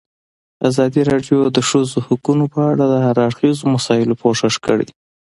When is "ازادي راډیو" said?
0.69-1.37